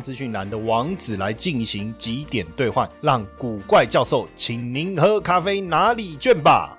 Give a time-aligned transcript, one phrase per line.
[0.00, 6.76] 资讯栏的网址来进行几点兑换，让古怪教授请您喝咖啡哪里卷吧。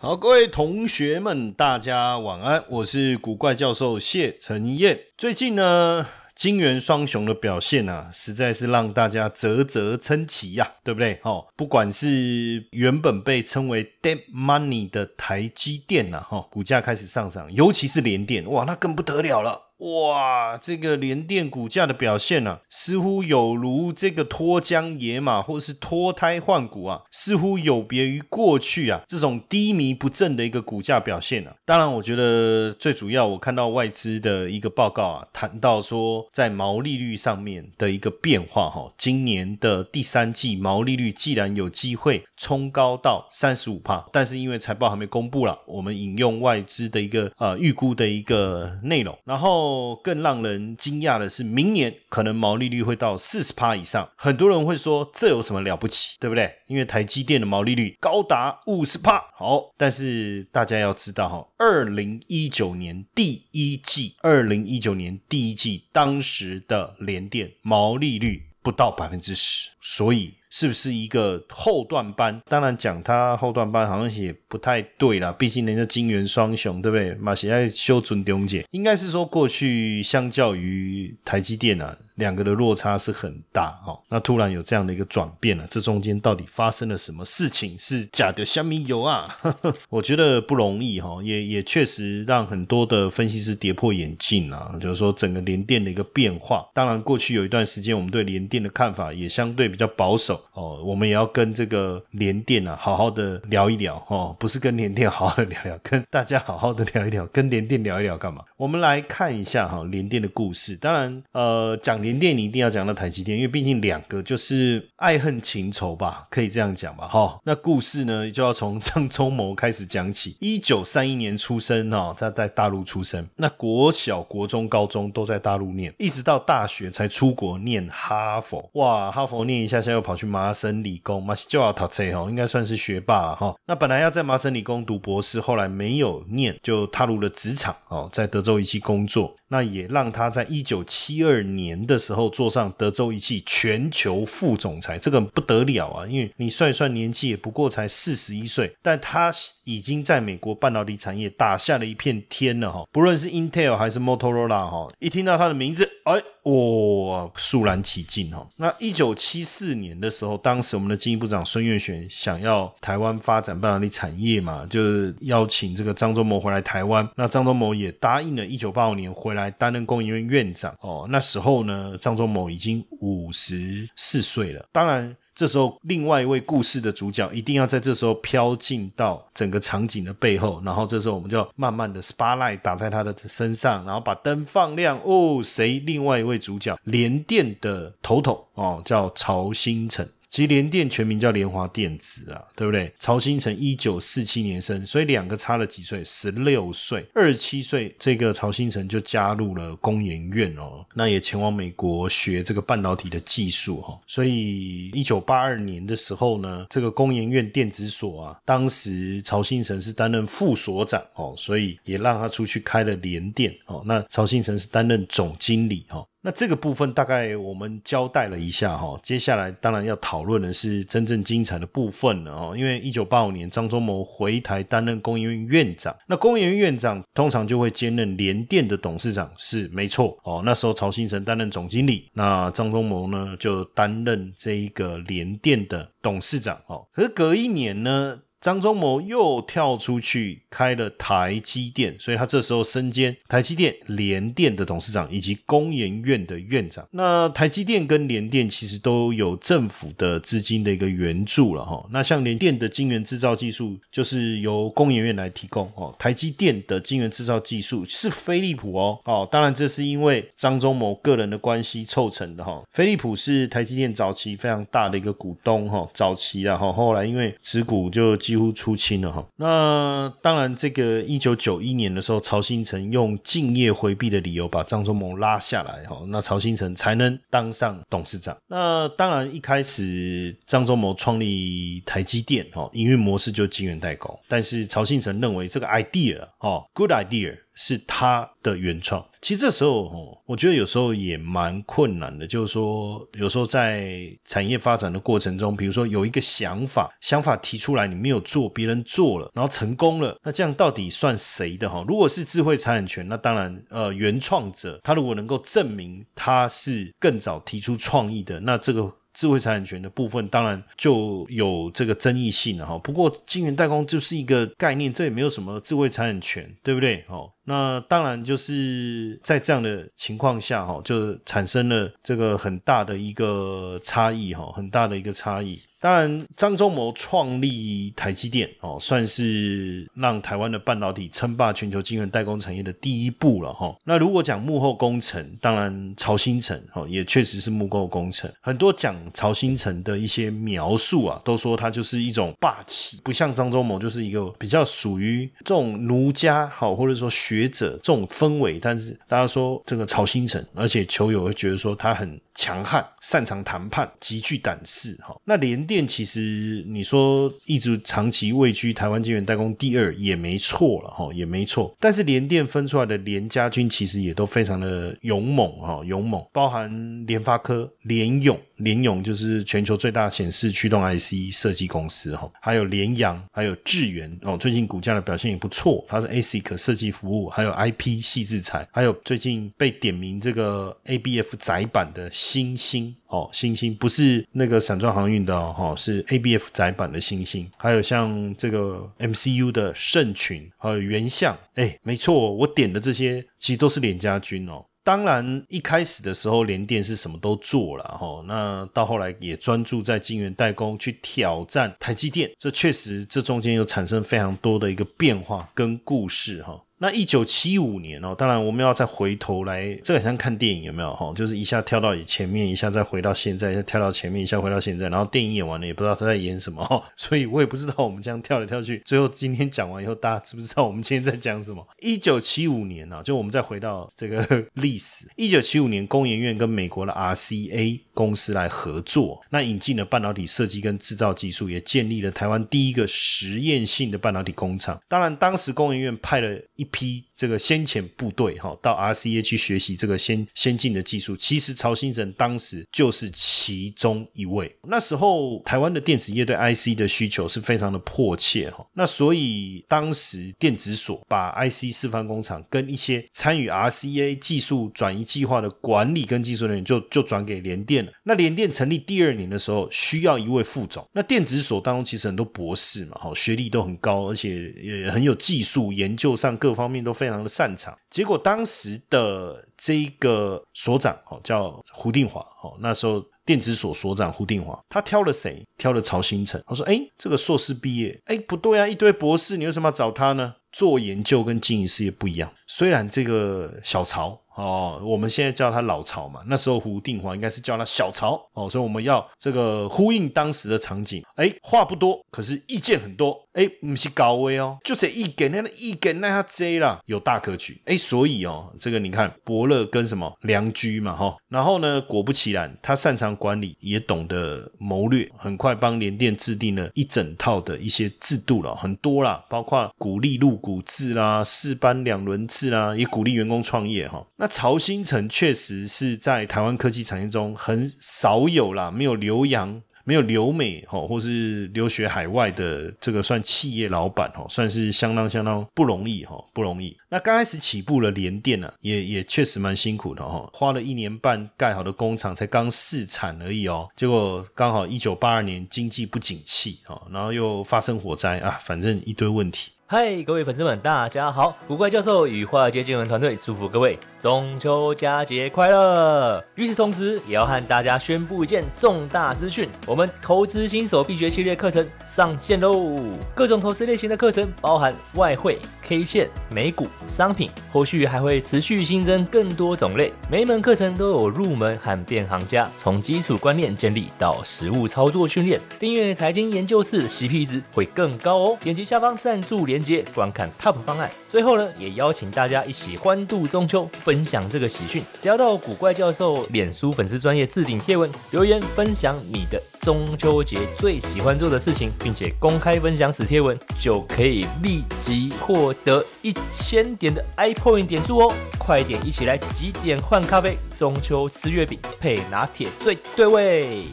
[0.00, 4.98] 好，各位同学们，大家晚安，我是古怪教授谢承彦。
[5.16, 6.06] 最近呢？
[6.38, 11.18] 金元双雄的表现啊，实在是让大家啧啧称奇呀，对不对？
[11.24, 19.62] 哦，不管是原本被称为 “dead money” 的台积电呐，哈，股价开始上涨，尤其是联电，哇，那更不得了了。
[19.78, 31.54] 哇，这个联电股价的表现呢，似乎有如这个脱缰野马，或者是脱胎换骨啊，似乎有别于过去啊这种低迷不振的一个股价表现啊。
[31.64, 49.67] 当然，我觉得最主要，我看到外资的一个报告啊，谈到说在毛利率上面的一个变化哈，今年的第三季毛利率既然有机会冲高到三十五帕，但是因为财报还没公布了，我们引用外资的一个呃预估的一个内容，然后。
[49.68, 54.10] 哦更让人惊讶的是，明年可能毛利率会到四十趴以上。
[54.16, 56.52] 很多人会说，这有什么了不起，对不对？
[56.66, 59.22] 因为台积电的毛利率高达五十趴。
[59.36, 70.34] 好，但是大家要知道哈，二零一九年第一季，二零一九年第一季当时的联电毛利率不到百分之十，所以。
[70.50, 72.40] 是不是一个后段班？
[72.48, 77.14] 当然讲他后段班好像也不太对啦，毕竟人家金元双雄，对不对？
[77.16, 81.96] 马西在修准中姐，应该是说过去相较于台积电啊。
[82.18, 87.78] 两个的落差是很大哦，那突然有这样的一个转变了，这中间到底发生了什么事情？
[87.78, 89.38] 是假的香米油啊？
[89.88, 94.74] 我觉得不容易哈，也也确实让很多的分析师跌破眼镜啊。
[94.80, 108.42] 就是说整个联电的一个变化，当然过去有一段时间我们对联电的看法也相对比较保守哦，我们也要跟这个联电啊好好的聊一聊哦，不是跟联电好好的聊聊，跟大家好好的聊一聊，跟联电聊一聊干嘛？
[108.56, 112.07] 我们来看一下哈联电的故事，当然呃讲。
[112.07, 117.40] 联电你一定要讲到台积电，因为毕竟两个就是爱恨情仇吧，可以这样讲吧，哈。
[117.42, 120.36] 那故事呢就要从 张忠谋开始讲起。
[120.38, 128.70] 一九三一年出生哦，在在大陆出生，那国小、国中、高中都在大陆念，一直到大学才出国念哈佛。
[128.74, 133.56] 哇，哈佛念一下，现在又跑去麻省理工，马上就要读册哦，应该算是学霸哈。
[133.66, 139.34] 那本来要在麻省理工读博士，后来没有念，就踏入了职场哦，在德州仪器工作。
[139.48, 146.06] 那也让他在一九七二年的时候坐上德州仪器全球副总裁，这个不得了啊！
[146.06, 149.32] 因为你算一算年纪也不过才四十一岁，但他
[149.64, 152.84] 已经在美国半导体产业打下了一片天了哈！
[152.92, 156.22] 不论是 Intel 还是 Motorola 哈，一听到他的名字，哎。
[156.44, 158.46] 哇，肃然起敬哈！
[158.56, 167.08] 那一九七四年的时候，当时我们的经济部长孙运璇想要台湾发展半导体产业嘛，就是邀请这个张忠谋回来台湾。
[167.16, 170.74] 那张忠谋也答应了，一九八五年回来担任工研院院长。
[170.80, 174.66] 哦，那时候呢，张忠谋已经五十四岁了。
[174.72, 175.16] 当然。
[175.38, 185.00] 这时候，另外一位故事的主角一定要在这时候飘进到整个场景的背后，然后这时候我们就慢慢的 spotlight 打在他的身上，然后把灯放亮。
[185.04, 185.78] 哦，谁？
[185.86, 190.04] 另外一位主角，联电的头头哦，叫曹新成。
[190.28, 192.92] 其实联电全名叫联华电子啊，对不对？
[192.98, 203.98] 曹新成一九四七年生，所以两个差了几岁，十六岁，二十七岁，这个曹新成就加入了工研院哦，那也前往美国学这个半导体的技术哈。
[204.06, 213.82] 所以一九八二年的时候呢，这个工研院电子所啊，当时曹新成是担任副所长哦，所以也让他出去开了联电哦。
[213.86, 216.06] 那曹新成是担任总经理哈。
[216.28, 222.54] 那这个部分大概我们交代了一下哈，接下来当然要讨论的是真正精彩的部分了哦。
[222.54, 230.42] 因为一九八五年张忠谋回台担任工研院院长，那工研院院长通常就会兼任联电的董事长，是没错哦。
[230.44, 236.86] 那时候曹新成担任总经理，那张忠谋呢就担任这一个联电的董事长哦。
[236.92, 238.20] 可是隔一年呢？
[238.40, 246.86] 张忠谋又跳出去开了台积电，所以他这时候身兼台积电、联电的董事长以及工研院的院长。
[246.92, 251.84] 那台积电跟联电其实都有政府的资金的一个援助了哈。
[251.90, 262.62] 那像联电的晶圆制造技术就是由工研院来提供哦，台积电的晶圆制造技术是飞利浦哦哦，当然这是因为张忠谋个人的关系凑成的哈。
[262.72, 268.16] 飞利浦是台积电早期非常大的一个股东哈，早期啊哈，后来因为持股就。
[268.28, 278.36] 几乎出清了哈，那当然，这个一九九一年的时候，曹新成用敬业回避的理由把张忠谋拉下来哈，那曹新成才能当上董事长。
[278.46, 287.34] 那当然，一开始张忠谋创立台积电哈，营运模式就晶圆代工，但是曹新成认为这个 idea 哦，good idea。
[287.60, 289.04] 是他的原创。
[289.20, 292.26] 其实这时候，哦，我觉得有时候也蛮困难的。
[292.26, 301.68] 就是说，有时候在产业发展的过程中，比如说有一个想法，想法提出来，你没有做，别人做了，然后成功了，那这样到底算谁的？
[301.68, 308.94] 哈，如果是智慧财产权，那当然，呃，原创者他如果能够证明他是更早提出创意的，那这个。
[309.14, 312.78] 智慧财产权的部分当然就有这个争议性了哈。
[312.78, 317.04] 不过晶圆代工就是一个概念，这也没有什么智慧财产权，对不对？
[317.08, 325.58] 哦，那当然就是在这样的情况下哈，就产生了这个很大的一个差异哈，很大的一个差异。
[325.80, 333.72] 当然，张忠谋创立台积电哦，算是让台湾的半导体称霸全球晶圆代工产业的第一步了哈。
[333.84, 338.28] 那如果讲幕后工程，当然曹新成哦，也确实是幕后工程。
[338.40, 348.58] 很多讲曹新成的一些描述啊，都说他就是一种霸气，不像张忠谋就是一个比较属于这种奴家好，或者说学学者这种氛围。
[348.60, 355.20] 但是大家说这个曹星辰，而且球友会觉得说他很强悍，擅长谈判，极具胆识哈。
[355.24, 361.74] 那联电其实你说一直长期位居台湾晶圆代工第二也没错了哈，也没错。
[361.80, 368.38] 但是联电分出来的联家军其实也都非常的勇猛哈，勇猛，包含联发科、联勇。
[368.58, 375.84] 联咏就是全球最大显示驱动 IC 设计公司哈，还有联阳，还有智源哦，最近股价的表现也不错。
[375.88, 387.50] 它是 ASIC 设计服务，还有 IP 细制材，还有最近被点名这个 ABF 窄版的星星哦，星星不是那个散装航运的哦，是 ABF 窄版的星星。
[387.56, 394.62] 还有像这个 MCU 的圣群，还有原相，哎，没错，我点的这些其实都是联家军哦。
[394.84, 406.62] 当然，一开始的时候，联电是什么都做了哈，那到后来也专注在晶圆代工，去挑战台积电，这确实这中间又产生非常多的一个变化跟故事哈。
[406.80, 411.12] 那一九七五年哦，当然我们要再回头来，这个很像看电影有没有哈？
[411.14, 421.66] 就是一下跳到前面，一下再回到现在，再跳到前面，一下回到现在，然后电影演完了也不知道他在演什么哈， 所以我也不知道我们这样跳来跳去，最后今天讲完以后，大家知不知道我们今天在讲什么？
[421.80, 434.80] 一九七五年啊，就我们再回到这个历史，一九七五年工研院跟美国的 RCA 公司来合作，那引进了半导体设计跟制造技术，也建立了台湾第一个实验性的半导体工厂。
[434.86, 441.16] 当然，当时工研院派了一批这个先遣部队哈，到 RCA 去学习这个先先进的技术。
[441.16, 444.54] 其实曹新成当时就是其中一位。
[444.68, 448.66] 那时候台湾的电子业对 IC 的需求是非常的迫切哈。
[448.74, 457.92] 那所以当时电子所把 IC 示范工厂跟一些参与 RCA 技术转移计划的管理跟技术人员就就转给联电了。
[458.02, 460.86] 那联电成立第二年的时候，需要一位副总。
[460.92, 466.57] 那电子所当中其实很多博士嘛，哈，学历都很高，而且也很有技术研究上各。
[466.58, 475.46] 方面都非常的擅长，结果当时的这一个所长哦叫胡定华哦，那时候电子所所长胡定华，他挑了谁？
[475.56, 476.42] 挑了曹新成。
[476.46, 480.34] 他说：“哎，这个硕士毕业，哎，不对啊，一堆博士，你为什么要找他呢？
[480.50, 482.32] 做研究跟经营事业不一样。
[482.46, 491.02] 虽然这个小曹。”哦，我们现在叫他老曹嘛，那时候胡定华应该是叫他小曹哦，所以我们要这个呼应当时的场景。
[491.16, 493.18] 哎，话不多，可是意见很多。
[493.32, 497.60] 哎，不是高危哦，就这意见，那个意见那下 J 啦，有大可取。
[497.66, 514.04] 哎，所以哦，这个你看伯乐跟什么良驹嘛哈，然后呢，果不其然，他擅长管理，也懂得谋略，很快帮联电制定了一整套的一些制度了，很多啦，包括鼓励入股制啦、四班两轮制啦，也鼓励员工创业哈。
[514.16, 519.60] 那曹新成确实是在台湾科技产业中很少有啦，没有留洋。
[519.84, 526.76] 没有留美哈，或是留学海外的这个算企业老板哈，算是相当相当不容易哈，不容易。
[526.90, 539.52] 那刚开始起步了联电呢，也也确实蛮辛苦的哈，花了一年半盖好的工厂才刚试产而已哦，结果刚好一九八二年经济不景气啊，然后又发生火灾啊，反正一堆问题。
[539.70, 541.36] 嗨，各位粉丝们，大家好！
[541.46, 546.24] 古怪教授与华尔街见闻团队祝福各位中秋佳节快乐。
[546.36, 552.80] 与此同时，也要和大家宣布一件重大资讯：我们投资新手必学系列课程上线喽！
[553.14, 559.92] 各种投资类型的课程，包含外汇、K 线、美股、商品，后续还会持续新增更多种类。
[560.10, 565.38] 每一门课程都有入门和变行家，从基础观念建立到实物操作训练。
[565.58, 568.38] 订阅财经研究室，CP 值会更高哦！
[568.40, 569.58] 点击下方赞助连。
[569.58, 574.80] 连接观看 TOP 方案，最后呢，也邀请大家一起欢度中秋，分享这个喜讯。
[575.02, 588.14] 只要到古怪教授脸书粉丝专业置顶贴文留言，分享你的中秋节最喜欢做的事情，并且公开分享此贴文，就可以立即获得一千点的 iPoint 点数哦！
[588.38, 593.64] 快点一起来几点换咖啡，中秋吃月饼配拿铁最对味。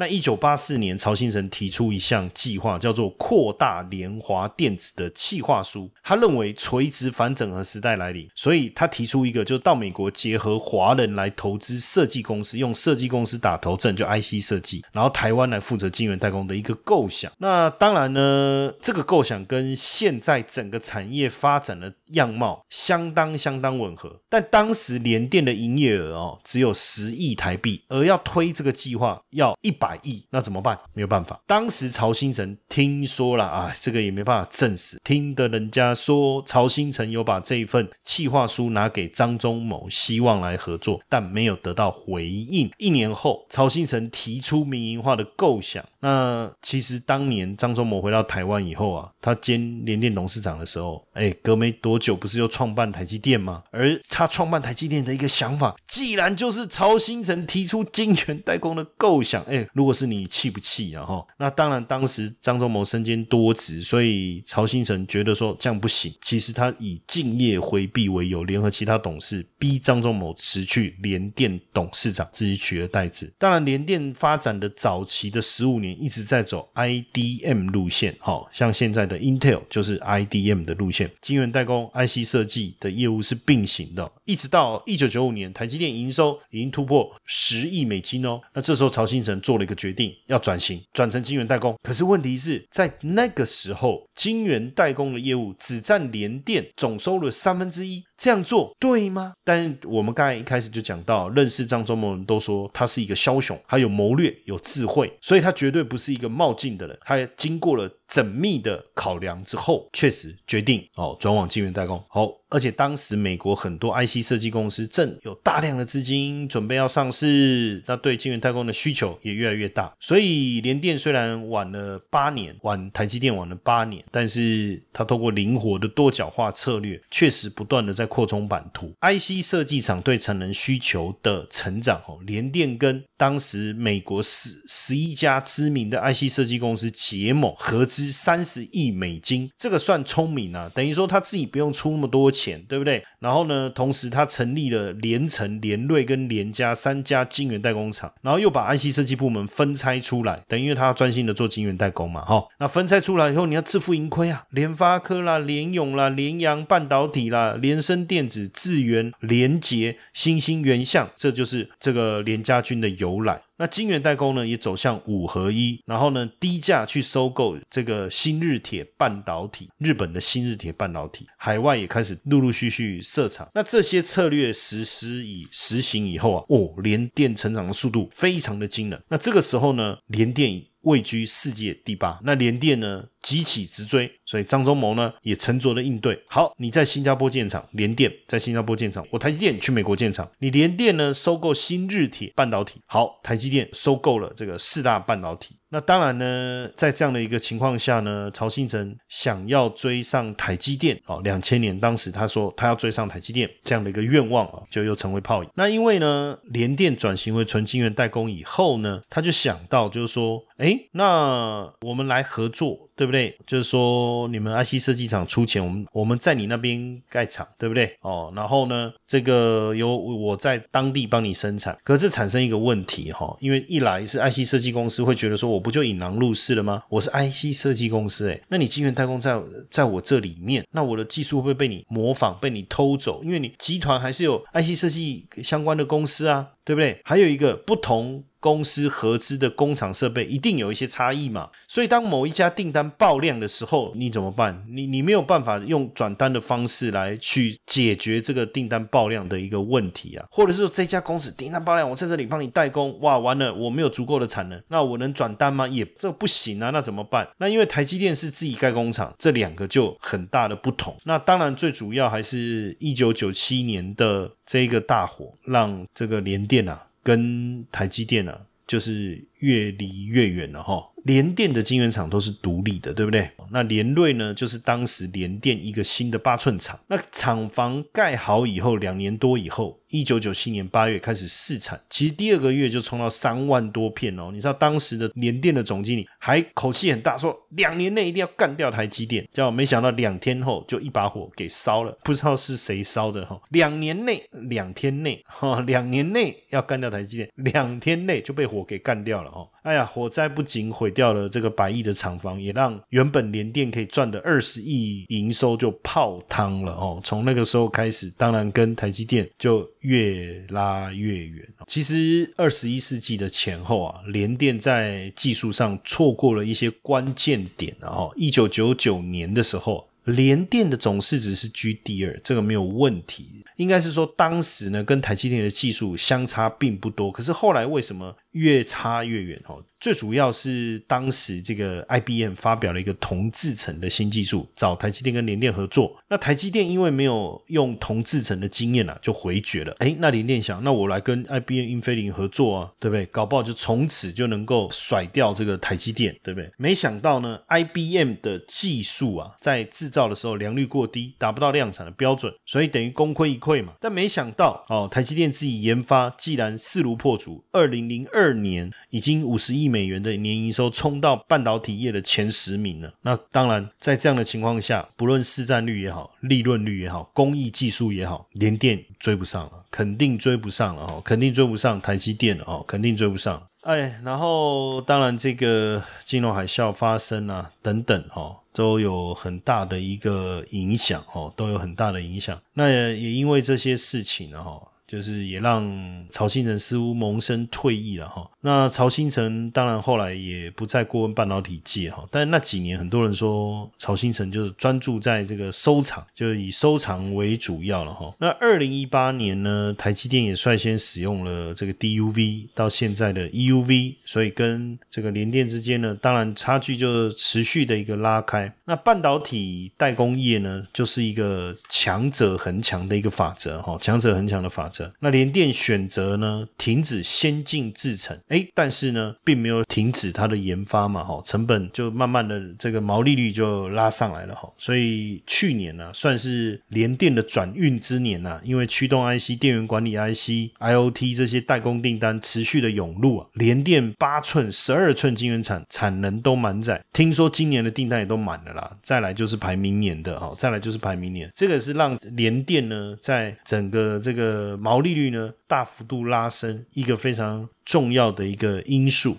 [0.00, 5.90] 那一九八四年，曹新成提出一项计划，叫做扩大联华电子的企划书。
[6.04, 17.32] 他认为垂直反整合时代来临，所以他提出一个，就到美国结合华人来投资设计公司，用设计公司打头阵，就 IC 设计，然后台湾来负责晶圆代工的一个构想。
[17.38, 24.20] 那当然呢，这个构想跟现在整个产业发展的样貌相当相当吻合。
[24.28, 29.87] 但当时联电的营业额哦只有十亿台币，而要推这个计划要一百。
[29.88, 30.78] 百亿，那怎么办？
[30.92, 31.40] 没有办法。
[31.46, 42.70] 当时曹新成听说了啊，这个也没办法证实，听的人家说曹新成有把这一份企划书拿给张忠谋，希望来合作，但没有得到回应。
[42.76, 45.82] 一年后，曹新成提出民营化的构想。
[46.00, 53.62] 那其实当年张忠谋回到台湾以后啊，他兼联电董事长的时候，哎，隔没多久不是又创办台积电吗？
[53.70, 59.66] 而他创办台积电的一个想法，既然就是曹新成提出晶圆代工的构想，哎。
[59.78, 61.04] 如果是你气不气啊？
[61.04, 66.12] 哈，那当然，当时张忠谋身兼多职，所以曹新成觉得说这样不行。
[66.20, 73.32] 其实他以敬业回避为由，联合其他董事逼张忠谋辞去联电董事长，自己取而代之。
[73.38, 84.10] 当然，联电发展的早期的十五年一直在走 IDM 路线，哈，像现在的 Intel 就是 IDM 的路线，晶圆代工、IC 设计的业务是并行的。
[84.24, 88.40] 一直到一九九五年，台积电营收已经突破十亿美金哦。
[88.52, 89.67] 那这时候曹新成做了。
[89.68, 91.76] 个决定要转型，转成晶圆代工。
[91.82, 98.02] 可是问题是在那个时候，晶圆代工的业务只占联电总收入三分之一。
[98.18, 99.32] 这样做对吗？
[99.44, 106.98] 但我们刚才一开始就讲到，认识张忠谋人都说他是一个枭雄，他有谋略、有智慧，所以他绝对不是一个冒进的人。
[107.02, 112.02] 他经过了缜密的考量之后，确实决定哦转往晶圆代工。
[112.08, 119.94] 好，而且当时美国很多 IC 设计公司正有大量的资金准备要上市，那对晶圆代工的需求也越来越大。
[120.00, 128.07] 所以联电虽然晚了八年，晚台积电晚了八年，但是他通过灵活的多角化策略，确实不断的在。
[128.08, 143.04] 扩充版图，IC 设计厂对产能需求的成长，哦，联电跟当时美国十十一家知名的 IC 设计公司结盟，合资三十亿美金，这个算聪明啊，等于说他自己不用出那么多钱，对不对？
[143.18, 152.42] 然后呢，同时他成立了联成、联瑞跟联家三家晶圆代工厂，然后又把 IC 设计部门分拆出来，等于他专心的做晶圆代工嘛，哈。
[152.58, 157.98] 那分拆出来以后，你要自负盈亏啊，联发科啦、联咏啦、联阳半导体啦、联升。
[158.08, 163.40] 电子、智源、联捷、新兴、原相，这就是这个联家军的由来。
[163.56, 173.48] 那金圆代工呢，也走向五合一，然后呢，低价去收购这个新日铁半导体，日本的新日铁半导体，海外也开始陆陆续续设厂。
[173.54, 179.02] 那这些策略实施以实行以后啊，哦，联电成长的速度非常的惊人。
[179.08, 183.04] 那这个时候呢，联电位居世界第八，那联电呢？
[183.20, 186.22] 急起直追，所以张忠谋呢也沉着的应对。
[186.28, 190.30] 好，你在新加坡建厂，联电在新加坡建厂，我台积电去美国建厂。
[190.38, 195.56] 你联电呢收购新日铁半导体，好，台积电收购了这个四大半导体。
[195.70, 205.50] 那当然呢，在这样的一个情况下呢，曹信成想要追上台积电哦，两千年当时他说他要追上台积电这样的一个愿望啊，就又成为泡影。
[205.54, 212.87] 那因为呢，联电转型为纯晶圆代工以后呢，他就想到就是说，哎，那我们来合作。
[212.98, 213.32] 对不对？
[213.46, 217.96] 就是说你们 IC 设计厂出钱，我们我们在你那边盖厂，对不对？
[218.00, 226.82] 哦，然后呢，这个由我在当地帮你生产，可是产生一个问题哈，因为一来是 IC 设计公司会觉得说，我不就引狼入室了吗？
[226.88, 229.40] 我是 IC 设计公司，诶，那你晶圆代工在
[229.70, 233.22] 在我这里面，那我的技术会不会被你模仿、被你偷走？
[233.22, 236.48] 因为你集团还是有 IC 设计相关的公司啊。
[236.68, 237.00] 对不对？
[237.02, 241.48] 还有一个不同公司合资的工厂设备，一定有一些差异嘛。
[241.66, 244.62] 所以当某一家订单爆量的时候，你怎么办？
[244.68, 255.66] 你你没有办法用转单的方式来去解决这个订单爆量的一个问题啊，或者是说这家公司订单爆量，我在这里帮你代工，哇，完了，我没有足够的产能，那我能转单吗？
[255.66, 257.26] 也这不行啊，那怎么办？
[257.38, 260.94] 那因为台积电是自己盖工厂，这两个就很大的不同。
[261.04, 266.57] 那当然最主要还是一九九七年的这一个大火，让这个联电。
[266.66, 270.88] 啊，跟台积电啊，就是越离越远了哈。
[271.08, 273.30] 联电的晶圆厂都是独立的，对不对？
[273.50, 276.78] 那联瑞呢，就是当时联电一个新的八寸厂。
[276.88, 279.80] 那厂房盖好以后，两年多以后。
[279.88, 284.28] 一九九七年八月开始试产，其实第二个月就冲到三万多片哦。
[284.30, 289.26] 你知道当时的联电的总经理还口气很大，说两年内一定要干掉台积电。
[289.32, 293.40] 结果没想到两天后就一把火给烧了，不知道是谁烧的哈。
[293.48, 299.48] 两年内两天内哈，两年内要干掉台积电，两天内就被火给干掉了哦。
[299.62, 307.00] 哎呀，火灾不仅毁掉了这个百亿的厂房，也让原本联电可以赚的二十亿营收就泡汤了哦。
[307.04, 309.68] 从那个时候开始，当然跟台积电就。
[309.80, 311.48] 越拉越远。
[311.66, 317.74] 其实二十一世纪的前后啊，联电在技术上错过了一些关键点。
[317.80, 323.30] 然后一九九九年的时候，联电的总市值是居第二，这个没有问题。
[323.56, 327.10] 应该是说当时呢，跟台积电的技术相差并不多。
[327.10, 329.40] 可是后来为什么越差越远？
[329.46, 329.62] 哦？
[329.80, 335.96] 最主要是当时这个 IBM 发表了一个同制程的新技术，找台积电跟联电合作。
[336.08, 339.72] 那台积电因为没有用同制程的经验啊，就回绝了。
[339.78, 343.06] 哎，那联电想，那我来跟 IBM 英飞凌合作啊，对不对？
[343.06, 346.50] 搞不好就从此就能够甩掉这个台积电，对不对？
[346.56, 353.74] 没想到呢，IBM 的技术啊，在制造的时候良率过低，达不到量产的标准，所以等于功亏一篑嘛。
[353.78, 359.68] 但没想到哦，台积电自己研发，既然势如破竹，二零零二二年已经五十亿。
[359.68, 362.90] 美元的年营收冲到半导体业的前十名了。
[363.02, 373.46] 那当然，在这样的情况下，不论市占率也好，利润率也好，工艺技术也好，联电追不上了，肯定追不上了哈，肯定追不上台积电了哦，肯定追不上。
[373.60, 382.40] 哎，然后当然这个金融海啸发生啊，等等哈，都有很大的一个影响哈，都有很大的影响。
[382.54, 384.62] 那也因为这些事情哈。
[384.88, 385.62] 就是也让
[386.10, 388.28] 曹新人似乎萌生退役了哈。
[388.40, 392.06] 那曹新成当然后来也不再过问半导体界哈。
[392.10, 398.14] 但那几年很多人说曹新成就是专注在这个收藏，就是以收藏为主要了哈。
[398.18, 408.52] 那二零一八年呢，台积电也率先使用了这个 DUV 到现在的 EUV，所以跟这个联电之间呢，当然差距就持续的一个拉开。
[408.64, 414.92] 那半导体代工业呢，就是一个强者恒强的一个法则哈，强者恒强的法则。
[415.00, 444.56] 那联电选择呢停止先进制程，哎，但是呢并没有停止它的研发嘛，哈，成本就慢慢的这个毛利率就拉上来了，哈，所以去年呢算是联电的转运之年呐，因为驱动 IC、电源管理 IC、IOT 这些代工订单持续的涌入啊，联电八寸、十二寸晶圆厂产能都满载，听说今年的订单也都满了啦，再来就是排明年的，哈，再来就是排明年，这个是让联电呢在整个这个。
[444.58, 449.18] 毛利率呢大幅度拉升，一个非常重要的一个因素。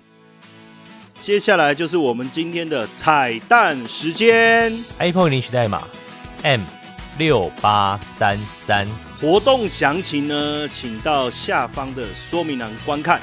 [1.19, 5.83] 接下来就是我们今天的彩蛋时间，Apple 领取代码
[6.41, 6.61] M
[7.19, 8.87] 六八三三，
[9.21, 13.21] 活动详情呢，请到下方的说明栏观看。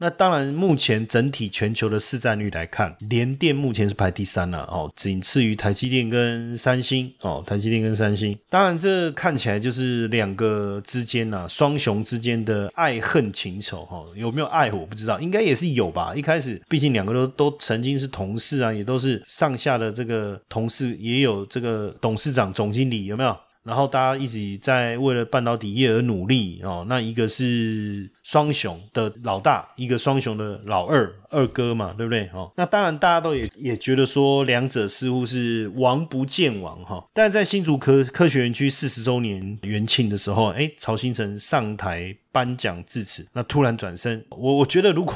[0.00, 8.38] 那当然，目前整体全球的市占率来看，联电目前是排第三了哦，仅次于台积电跟三星哦，台积电跟三星。
[8.48, 16.14] 当然，这看起来就是两个之间呐，双雄之间的爱恨情仇哈，有没有爱我不知道，应该也是有吧。
[16.14, 23.36] 一开始，毕竟两个都都曾经是同事啊，也都是上下的这个同事，也有这个董事长、总经理，有没有？
[23.64, 26.84] 然后大家一直在为了半导体业而努力哦。
[26.88, 32.28] 那一个是双雄的老大，一个双雄的老二二哥嘛，对不对？
[32.32, 37.04] 哦，那当然大家都也也觉得说两者似乎是王不见王哈。
[37.12, 45.14] 但在新竹科科学园区四十周年元庆的时候，哎，曹新成上台颁奖致辞，那突然转身，我我觉得如果。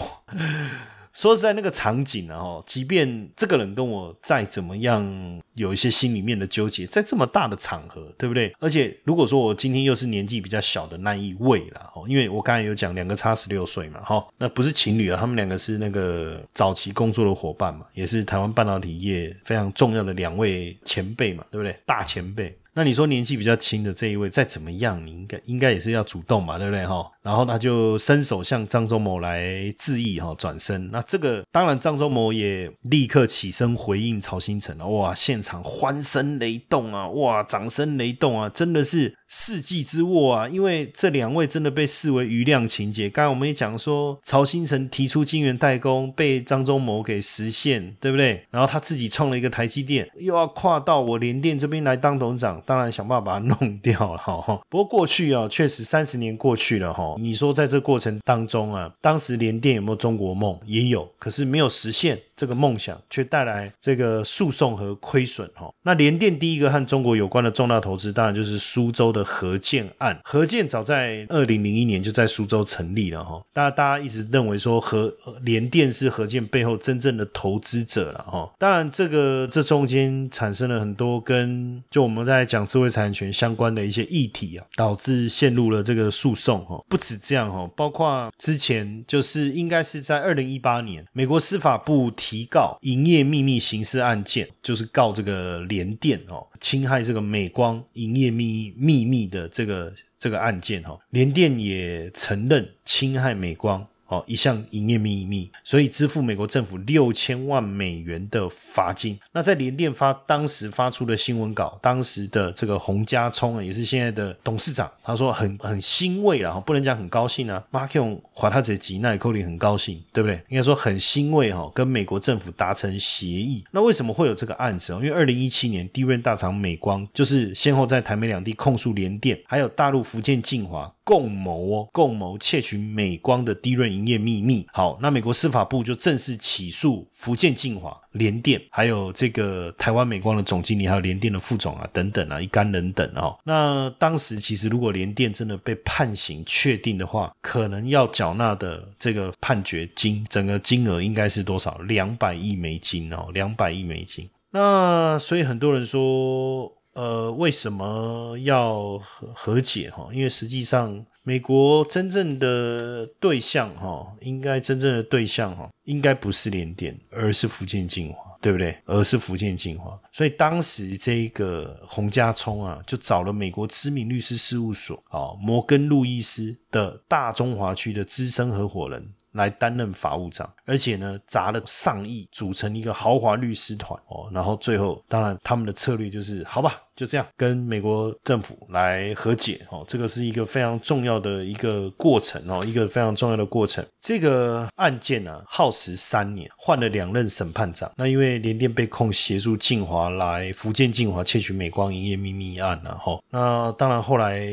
[1.12, 8.52] 说实在，那个场景啊，哦，即便这个人跟我再怎么样有一些心里面的纠结，在这么大的场合，对不对？
[8.58, 21.76] 而且如果说我今天又是年纪比较小的那一位了，哦，因为我刚才有讲两个差十六岁嘛，哈，那不是情侣啊，他们两个是那个早期工作的伙伴嘛，也是台湾半导体业非常重要的两位前辈嘛，对不对？
[21.84, 22.56] 大前辈。
[22.74, 27.10] 那你说年纪比较轻的这一位再怎么样，你应该应该也是要主动嘛，对不对哈？
[27.22, 30.90] 然后他就伸手向张忠谋来致意哈，转身。
[30.90, 40.46] 那这个当然张忠谋也立刻起身回应曹新成了，哇，现场欢声雷动啊，哇，掌声雷动啊，真的是世纪之握啊！
[40.46, 43.08] 因为这两位真的被视为余量情节。
[43.08, 48.44] 刚才我们也讲说，曹新成提出晶圆代工被张忠谋给实现，对不对？
[48.50, 52.62] 然后他自己创了一个台积电，又要跨到我联电这边来当董事长。
[52.66, 54.60] 当然想办法把它弄掉了哈。
[54.68, 57.16] 不过过去啊，确实三十年过去了哈。
[57.18, 60.60] 你说在这过程当中啊，当时联电有没有中国梦？
[60.66, 62.20] 也有，可是没有实现。
[62.34, 65.72] 这个梦想却带来这个诉讼和亏损哈。
[65.82, 70.20] 那联电第一个和中国有关的重大投资，当然就是苏州的核建案。
[70.24, 73.40] 核建早在二零零一年就在苏州成立了哈。
[73.52, 78.50] 大家大家一直认为说核联电是核建背后真正的投资者了哈。
[78.58, 86.82] 当然这个这中间产生了很多跟就我们在讲智慧财产权相关的一些议题啊，导致陷入了这个诉讼哈。
[86.88, 92.31] 不止这样哈，包括之前就是应该是在二零一八年，美国司法部提。
[92.32, 103.86] 提告营业秘密刑事案件，就是告这个联电哦，侵害这个美光营业秘秘密的这个这个案件哈，联电也承认侵害美光。
[104.12, 109.18] 哦，一项营业秘密，所以支付美国政府六千万美元的罚金。
[109.32, 117.64] 那在联电发当时发出的新闻稿，当时的这个洪家聪啊，也是现在的董事长，他说很很欣慰啊，不能讲很高兴啊。
[117.70, 120.36] 马克龙华他这吉奈寇林很高兴，对不对？
[120.48, 123.64] 应该说很欣慰哈，跟美国政府达成协议。
[123.70, 125.00] 那为什么会有这个案子哦？
[125.02, 130.92] 因为二零一七年，低润大厂美光就是先后在台美两地控诉联电，还有大陆福建晋华。
[131.04, 134.66] 共谋哦，共谋窃取美光的低润营业秘密。
[134.72, 143.38] 好，那美国司法部就正式起诉福建晋华、联电，还有这个台湾美光的总经理，还有联电的副总啊，等等啊，一干人等哦。
[143.44, 151.78] 那当时其实如果联电真的被判刑确定的话，可能要缴纳的这个判决金，整个金额应该是多少？
[151.86, 154.28] 两百亿美金哦，两百亿美金。
[154.50, 156.72] 那所以很多人说。
[156.94, 160.10] 呃，为什么要和和解哈？
[160.12, 168.76] 因为实际上，美国真正的对象哈，应该真正的对象哈，应该不是联电，而是福建晋华，对不对？
[168.86, 169.96] 而是福建晋华。
[170.10, 179.12] 所以当时这个洪家聪啊，就找了美国知名律师事务所啊，摩根路易斯的大中华区的资深合伙人。
[179.32, 193.84] 来担任法务长，而且呢，砸了上亿组成一个豪华律师团哦，然后最后当然他们的策略就是好吧，就这样跟美国政府来和解哦，这个是一个非常重要的一个过程哦，一个非常重要的过程。
[194.00, 197.90] 这个案件呢，耗时三年，换了两任审判长。
[197.96, 204.46] 那因为联电被控协助晋华来福建晋华窃取美光营业秘密案然后那当然后来。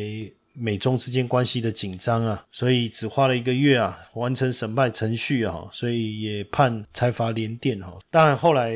[0.60, 7.98] 美中之间关系的紧张啊，所以只花了一个月啊，完成审判程序啊，所以也判财阀联电哈。
[8.12, 8.72] 当然后来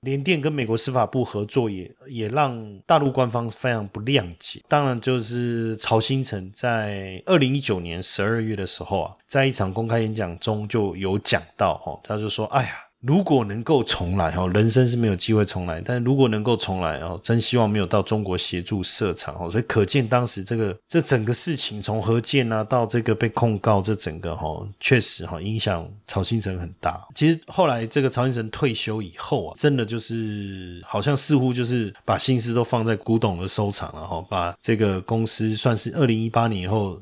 [0.00, 4.60] 联电跟美国司法部合作，也也让大陆官方非常不谅解。
[4.68, 15.80] 当然就是曹新成在二零一九年十二月的时候啊，在一场公开演讲中就有讲到哈，他就说：“哎呀。”如果能够重来哈，人生是没有机会重来。
[15.80, 19.50] 但如果能够重来哦，真希望没有到中国协助设厂哦。
[19.50, 24.44] 所以可见当时这个这整个事情从何建啊到这个被控告，这整个哈
[24.78, 27.06] 确实哈影响曹新成很大。
[27.14, 37.00] 其实后来这个曹新成退休以后啊，真的就是好像似乎就是把心思都放在古董的收藏了哈，把这个公司算是二零一八年以后。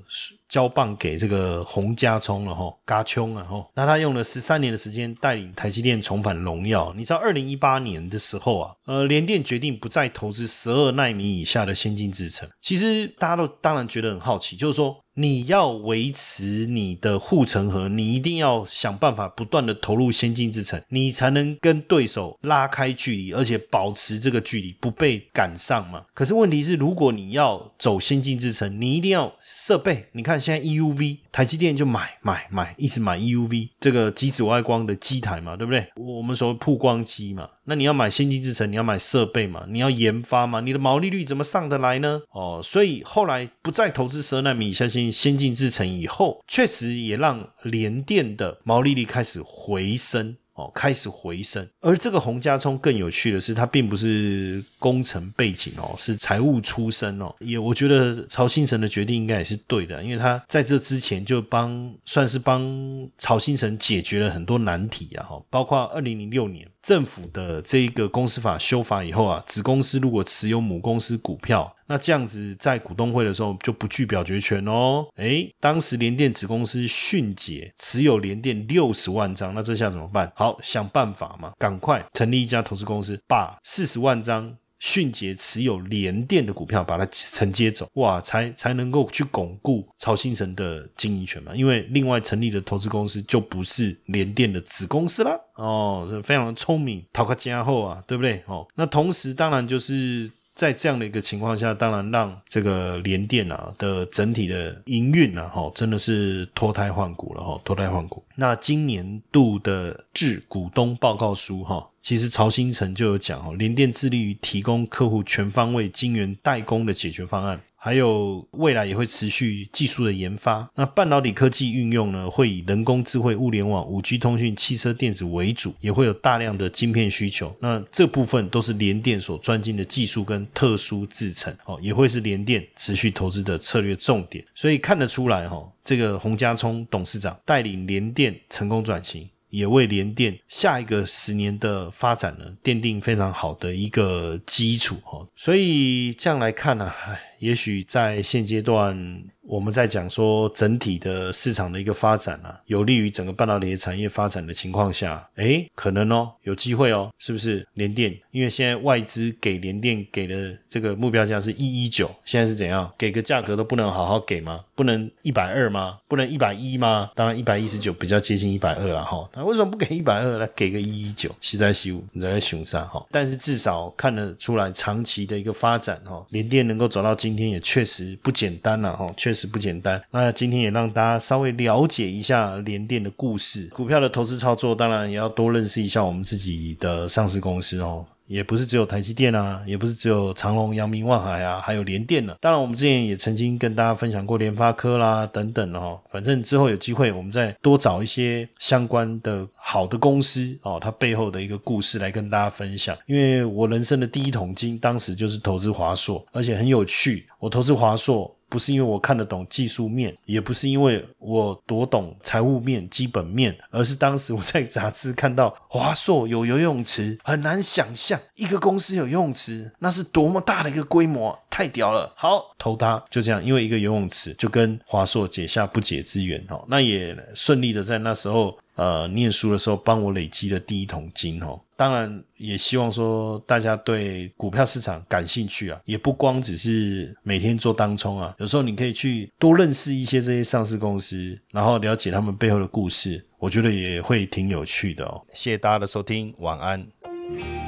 [0.49, 6.93] 交棒给这个洪家聪了哈，嘎聪啊哈，那他用了十三年的时间带领台积电重返荣耀。
[6.97, 12.49] 你知道二零一八年的时候啊，呃，联电决定不再投资十二纳米以下的先进制程。
[12.61, 14.97] 其实大家都当然觉得很好奇，就是说。
[15.19, 26.05] 你要维持你的护城河，你一定要想办法不断的投入先进制程，你才能跟对手拉开距离，而且保持这个距离不被赶上嘛。
[26.15, 30.07] 可是问题是，如果你要走先进制程，你一定要设备。
[30.13, 31.19] 你看现在 EUV。
[31.39, 35.87] 台积电就买买买，一直买 EUV 这个极紫外光的机台嘛，对不对？
[35.95, 42.21] 我们说曝光机嘛，那你要买先进制程，你要买设备嘛，你要研发嘛，你的毛利率怎么上得来呢？
[42.33, 50.37] 哦，所以后来不再投资十二纳米相信先进制程以后，确实也让联电的毛利率开始回升。
[50.59, 57.35] 哦，开始回升，而这个洪家聪更有趣的是，他并不是工程背景哦，是财务出身哦。
[57.39, 66.69] 也我觉得曹新成的决定应该也是对的，因为他在这之前就帮算是帮曹新成解决了很多难题啊，哈，包括二零零六年。
[66.81, 75.07] 政府的这一个公司法修法以后啊，子公司如果持有母公司股票，那这样子在股东会的时候就不具表决权哦。
[75.17, 80.31] 诶，当时联电子公司迅捷持有联电六十万张，那这下怎么办？
[80.37, 84.57] 好，想办法嘛，赶快成立一家投资公司，把四十万张。
[84.81, 91.53] 迅捷持有联电的股票，把它承接走，哇，才才能够去巩固曹新成的经营权嘛。
[91.53, 95.33] 因为另外成立的投资公司就不是联电的子公司啦。
[95.57, 98.41] 哦，非常聪明，讨个家后啊，对不对？
[98.47, 100.31] 哦，那同时当然就是。
[100.59, 108.21] 在这样的一个情况下，当然让这个联电啊的整体的营运啊，哈，真的是脱胎换骨了哈，脱胎换骨。
[108.35, 117.61] 那今年度的致股东报告书哈，其实曹新成就有讲哦，联电致力于提供客户全方位晶圆代工的解决方案。
[117.89, 120.69] 还有未来也会持续技术的研发。
[120.75, 127.57] 那半导体科技运用呢，会以人工智慧、物联网、五 G 通讯、汽车电子为主，也会有大量的晶片需求。
[127.61, 134.45] 那这部分都是联电所专精的技术跟特殊制程哦，也会是联电持续投资的策略重点。
[134.55, 139.27] 所以看得出来哈，这个洪家聪董事长带领联电成功转型。
[139.51, 149.23] 也为联电下一个十年的发展呢奠定非常好的一个基础哈，所以这样来看呢，唉，也许在现阶段。
[149.49, 157.67] 我们在讲说整体的市场的一个发展啊，有利于整个半导体产业发展的情况下，诶，可能哦，有机会哦，是不是？
[157.73, 162.93] 联电，因为现在外资给联电给的这个目标价是一一九，现在是怎样？
[162.99, 164.63] 给个价格都不能好好给吗？
[164.75, 165.99] 不能一百二吗？
[166.07, 167.11] 不能一百一吗？
[167.15, 169.27] 当然一百一十九比较接近一百二了哈。
[169.35, 171.35] 那为什么不给一百二来给个一一九？
[171.41, 173.03] 实在是你在熊山哈。
[173.11, 179.49] 但是至少看得出来长期的一个发展哈，联电能够走到今今天也确实不简单了哈，确实。
[179.49, 179.99] 不简单。
[180.11, 188.05] 那今天也让大家稍微了解一下联电的故事，股票的投资操作，当然也要多认识一下我们自己的上市公司哦。
[188.29, 192.37] 也不是只有台积电啊，也不是只有长隆、阳明、万海啊，还有联电呢。
[192.41, 195.99] 当然，我们之前也曾经跟大家分享过联发科啦等等哦。
[196.13, 202.97] 反正之后有机会，我们再多找一些相关的好的公司哦，它背后的一个故事来跟大家分享。
[203.07, 207.27] 因为我人生的第一桶金，当时就是投资华硕，而且很有趣。
[207.41, 208.35] 我投资华硕。
[208.49, 222.13] 不是因为我看得懂技术面，也不是因为我多懂财务面、基本面，而是当时我在杂志看到华硕有游泳池，很难想象一个公司有游泳池，那是多么大的一个规模，太屌了！
[222.17, 228.59] 好，投它就这样，因为一个游泳池就跟华硕结下不解之缘哦，那也顺利的在那时候。
[228.79, 245.23] 呃，念书的时候帮我累积了第一桶金哦，当然也希望说大家对股票市场感兴趣啊，也不光只是每天做当冲啊，有时候你可以去多认识一些这些上市公司，然后了解他们背后的故事，我觉得也会挺有趣的哦。
[245.33, 246.85] 谢谢大家的收听，晚安。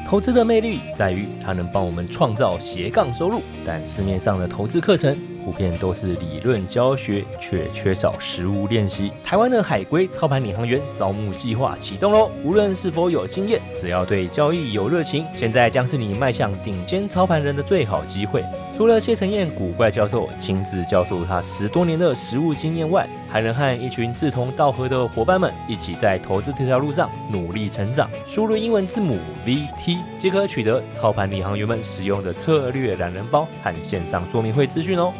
[0.06, 5.16] 投资的魅力在于它能帮我们创造斜杠收入，但市面上的投资课程。
[5.42, 9.10] 普遍都是理论教学，却缺少实物练习。
[9.24, 12.30] 台湾的海归操盘领航员招募计划启动喽！
[12.44, 18.44] 无论是否有经验，只要对交易有热情，现在将是你迈向顶尖操盘人的最好机会。
[18.72, 28.08] 除了谢承彦古怪教授亲自教授他十多年的实务经验外，还能和一群志同道合的伙伴们一起在投资这条路上努力成长。
[28.26, 35.12] 输入英文字母 VT 即可取得操盘领航员们使用的策略懒人包和线上说明会资讯哦。